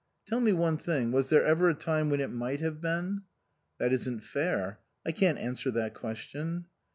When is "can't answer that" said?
5.11-5.93